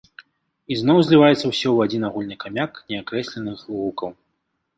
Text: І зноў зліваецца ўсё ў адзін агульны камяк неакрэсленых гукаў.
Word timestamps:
І 0.75 0.77
зноў 0.79 0.97
зліваецца 1.07 1.33
ўсё 1.47 1.65
ў 1.73 1.77
адзін 1.89 2.01
агульны 2.09 2.35
камяк 2.45 2.81
неакрэсленых 2.89 3.57
гукаў. 3.77 4.09